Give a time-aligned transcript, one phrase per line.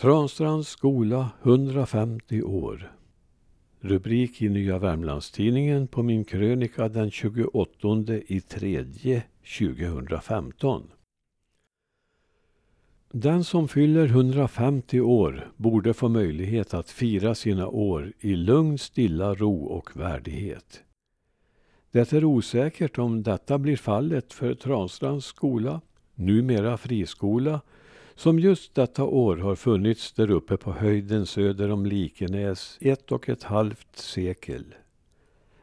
[0.00, 2.92] Transtrands skola 150 år.
[3.80, 8.84] Rubrik i Nya Värmlandstidningen på min krönika den 28 i 3
[9.58, 10.90] 2015.
[13.12, 19.34] Den som fyller 150 år borde få möjlighet att fira sina år i lugn, stilla
[19.34, 20.82] ro och värdighet.
[21.90, 25.80] Det är osäkert om detta blir fallet för Transtrands skola,
[26.14, 27.60] numera friskola,
[28.20, 33.28] som just detta år har funnits där uppe på höjden söder om Likenäs ett och
[33.28, 34.64] ett halvt sekel.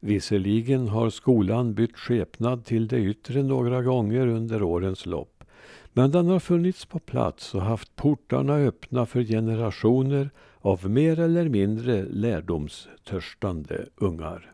[0.00, 5.44] Visserligen har skolan bytt skepnad till det yttre några gånger under årens lopp.
[5.92, 10.30] Men den har funnits på plats och haft portarna öppna för generationer
[10.60, 14.52] av mer eller mindre lärdomstörstande ungar.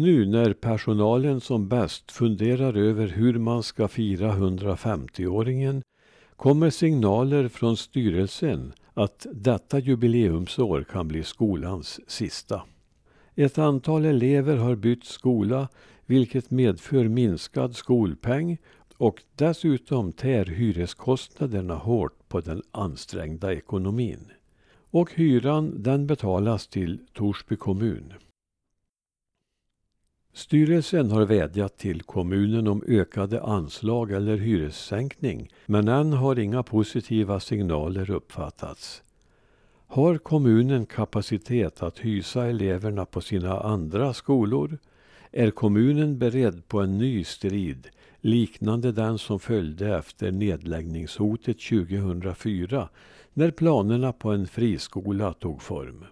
[0.00, 5.82] Nu när personalen som bäst funderar över hur man ska fira 150-åringen
[6.36, 12.62] kommer signaler från styrelsen att detta jubileumsår kan bli skolans sista.
[13.34, 15.68] Ett antal elever har bytt skola
[16.06, 18.58] vilket medför minskad skolpeng
[18.96, 24.32] och dessutom tär hyreskostnaderna hårt på den ansträngda ekonomin.
[24.90, 28.12] Och hyran den betalas till Torsby kommun.
[30.32, 37.40] Styrelsen har vädjat till kommunen om ökade anslag eller hyressänkning men än har inga positiva
[37.40, 39.02] signaler uppfattats.
[39.86, 44.78] Har kommunen kapacitet att hysa eleverna på sina andra skolor?
[45.32, 47.88] Är kommunen beredd på en ny strid
[48.20, 52.88] liknande den som följde efter nedläggningshotet 2004
[53.32, 56.04] när planerna på en friskola tog form?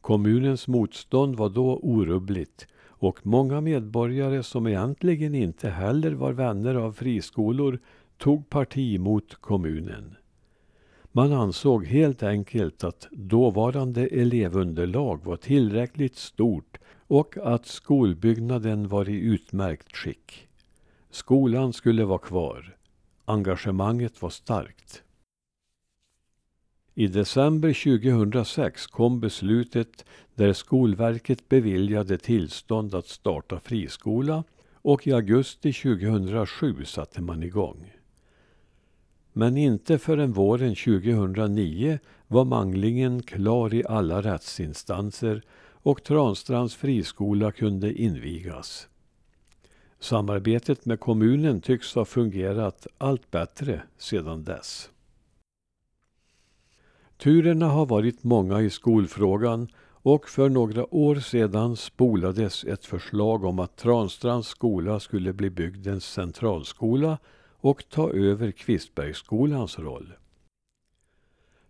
[0.00, 2.66] Kommunens motstånd var då orubbligt
[2.98, 7.78] och många medborgare som egentligen inte heller var vänner av friskolor
[8.16, 10.14] tog parti mot kommunen.
[11.12, 19.16] Man ansåg helt enkelt att dåvarande elevunderlag var tillräckligt stort och att skolbyggnaden var i
[19.16, 20.48] utmärkt skick.
[21.10, 22.76] Skolan skulle vara kvar.
[23.24, 25.02] Engagemanget var starkt.
[26.98, 30.04] I december 2006 kom beslutet
[30.34, 37.92] där Skolverket beviljade tillstånd att starta friskola och i augusti 2007 satte man igång.
[39.32, 47.92] Men inte förrän våren 2009 var manglingen klar i alla rättsinstanser och Transtrands friskola kunde
[47.92, 48.88] invigas.
[50.00, 54.90] Samarbetet med kommunen tycks ha fungerat allt bättre sedan dess.
[57.18, 59.68] Turerna har varit många i skolfrågan
[60.02, 66.04] och för några år sedan spolades ett förslag om att Transtrands skola skulle bli bygdens
[66.04, 67.18] centralskola
[67.60, 70.12] och ta över Kvistbergsskolans roll.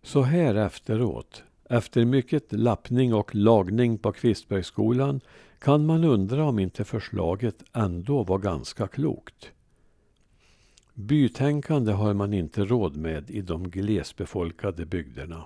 [0.03, 5.21] Så här efteråt, efter mycket lappning och lagning på Kvistbergsskolan
[5.59, 9.51] kan man undra om inte förslaget ändå var ganska klokt.
[11.01, 15.45] Bytänkande har man inte råd med i de glesbefolkade bygderna.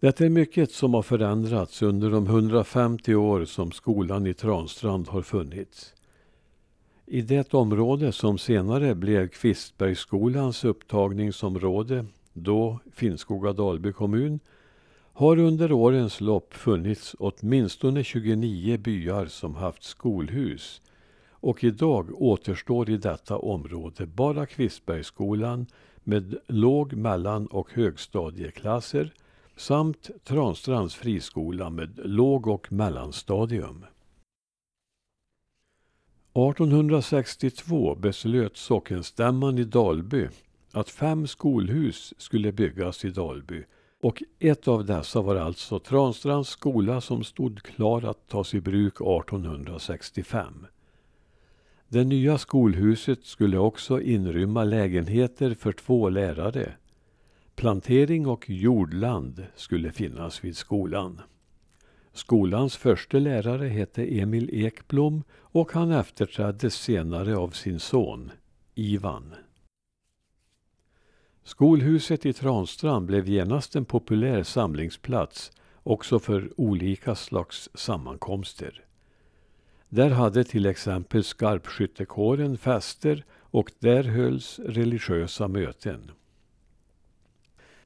[0.00, 5.22] Det är mycket som har förändrats under de 150 år som skolan i Transtrand har
[5.22, 5.94] funnits.
[7.06, 14.40] I det område som senare blev Kvistbergsskolans upptagningsområde, då Finnskoga-Dalby kommun,
[15.12, 20.80] har under årens lopp funnits åtminstone 29 byar som haft skolhus
[21.40, 25.66] och idag återstår i detta område bara Kvistbergsskolan
[26.04, 29.12] med låg-, mellan och högstadieklasser
[29.56, 33.84] samt Transtrands friskola med låg och mellanstadium.
[36.34, 40.28] 1862 beslöt sockenstämman i Dalby
[40.72, 43.64] att fem skolhus skulle byggas i Dalby
[44.02, 48.94] och ett av dessa var alltså Transtrands skola som stod klar att tas i bruk
[48.94, 50.66] 1865.
[51.88, 56.72] Det nya skolhuset skulle också inrymma lägenheter för två lärare.
[57.54, 61.20] Plantering och jordland skulle finnas vid skolan.
[62.12, 68.30] Skolans första lärare hette Emil Ekblom och han efterträddes senare av sin son
[68.74, 69.34] Ivan.
[71.44, 75.52] Skolhuset i Transtrand blev genast en populär samlingsplats
[75.82, 78.85] också för olika slags sammankomster.
[79.88, 86.10] Där hade till exempel skarpskyttekåren fester och där hölls religiösa möten.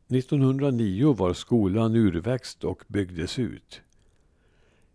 [0.09, 3.81] 1909 var skolan urväxt och byggdes ut.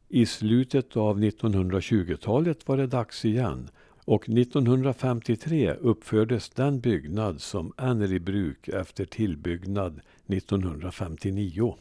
[0.10, 3.70] I slutet av 1920-talet var det dags igen
[4.06, 11.76] och 1953 uppfördes den byggnad som än är i bruk efter tillbyggnad 1959.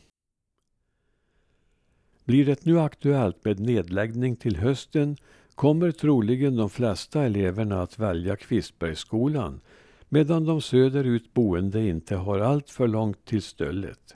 [2.24, 5.16] Blir det nu aktuellt med nedläggning till hösten
[5.54, 9.60] kommer troligen de flesta eleverna att välja Kvistbergsskolan
[10.08, 14.14] medan de söderut boende inte har allt för långt till stöllet.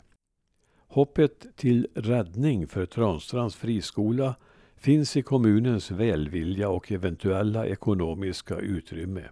[0.88, 4.34] Hoppet till räddning för Transtrands friskola
[4.76, 9.24] finns i kommunens välvilja och eventuella ekonomiska utrymme.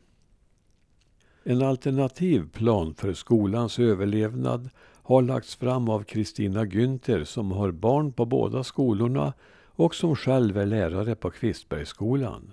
[1.45, 4.71] En alternativ plan för skolans överlevnad
[5.07, 9.33] har lagts fram av Kristina Günther som har barn på båda skolorna
[9.67, 12.53] och som själv är lärare på Kvistbergsskolan.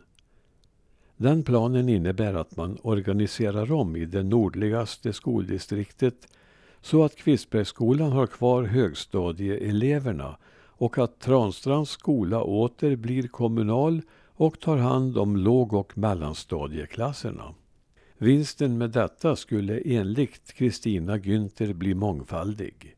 [1.17, 6.27] Den planen innebär att man organiserar om i det nordligaste skoldistriktet
[6.81, 14.01] så att Kvistbergsskolan har kvar högstadieeleverna och att Transtrands skola åter blir kommunal
[14.35, 17.53] och tar hand om låg och mellanstadieklasserna.
[18.23, 22.95] Vinsten med detta skulle enligt Kristina Günther bli mångfaldig.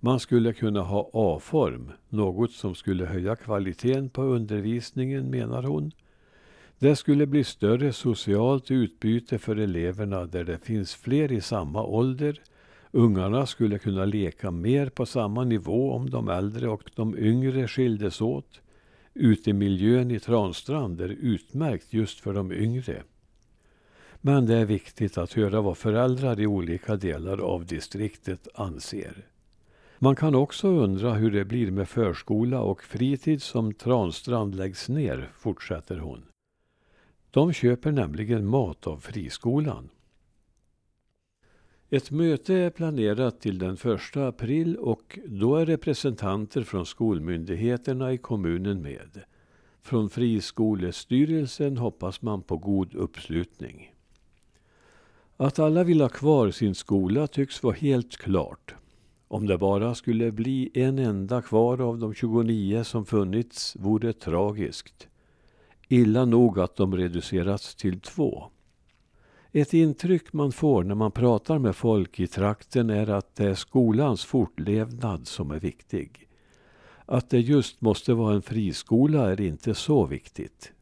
[0.00, 5.92] Man skulle kunna ha A-form, något som skulle höja kvaliteten på undervisningen menar hon.
[6.78, 12.40] Det skulle bli större socialt utbyte för eleverna där det finns fler i samma ålder.
[12.90, 18.20] Ungarna skulle kunna leka mer på samma nivå om de äldre och de yngre skildes
[18.20, 18.60] åt.
[19.14, 23.02] Utemiljön i Transtrand är utmärkt just för de yngre.
[24.24, 29.26] Men det är viktigt att höra vad föräldrar i olika delar av distriktet anser.
[29.98, 35.30] Man kan också undra hur det blir med förskola och fritid som Transtrand läggs ner,
[35.38, 36.24] fortsätter hon.
[37.30, 39.88] De köper nämligen mat av friskolan.
[41.90, 48.18] Ett möte är planerat till den första april och då är representanter från skolmyndigheterna i
[48.18, 49.22] kommunen med.
[49.82, 53.91] Från friskolestyrelsen hoppas man på god uppslutning.
[55.36, 58.74] Att alla vill ha kvar sin skola tycks vara helt klart.
[59.28, 65.08] Om det bara skulle bli en enda kvar av de 29 som funnits vore tragiskt.
[65.88, 68.44] Illa nog att de reducerats till två.
[69.52, 73.54] Ett intryck man får när man pratar med folk i trakten är att det är
[73.54, 76.28] skolans fortlevnad som är viktig.
[77.06, 80.72] Att det just måste vara en friskola är inte så viktigt.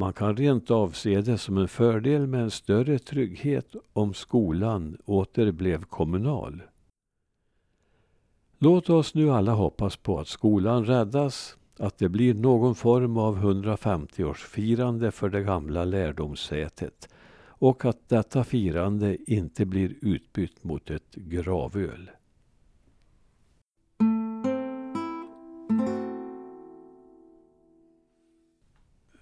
[0.00, 4.96] Man kan rent av se det som en fördel med en större trygghet om skolan
[5.04, 6.62] åter blev kommunal.
[8.58, 13.38] Låt oss nu alla hoppas på att skolan räddas, att det blir någon form av
[13.38, 17.08] 150-årsfirande för det gamla lärdomssätet
[17.42, 22.10] och att detta firande inte blir utbytt mot ett gravöl.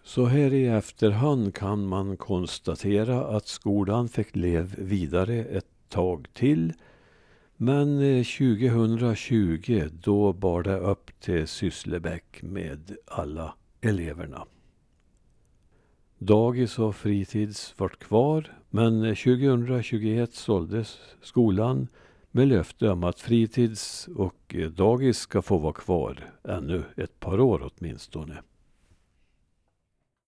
[0.08, 6.72] Så här i efterhand kan man konstatera att skolan fick leva vidare ett tag till.
[7.56, 14.46] Men eh, 2020 då bar det upp till Sysslebäck med alla eleverna.
[16.19, 21.88] Dagis och fritids vart kvar men eh, 2021 såldes skolan
[22.30, 27.40] med löfte om att fritids och eh, dagis ska få vara kvar ännu ett par
[27.40, 28.42] år åtminstone.